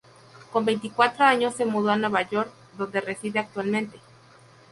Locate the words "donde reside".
2.75-3.37